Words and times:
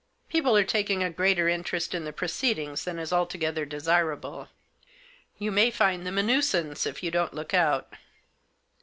People 0.29 0.57
are 0.57 0.63
taking 0.63 1.03
a 1.03 1.11
greater 1.11 1.47
interest 1.47 1.93
in 1.93 2.05
the 2.05 2.11
proceedings 2.11 2.85
than 2.85 2.97
is 2.97 3.13
altogether 3.13 3.65
desirable. 3.65 4.49
You 5.37 5.51
may 5.51 5.69
find 5.69 6.07
them 6.07 6.17
a 6.17 6.23
nuisance 6.23 6.87
if 6.87 7.03
you 7.03 7.11
don't 7.11 7.35
look 7.35 7.53
out." 7.53 7.93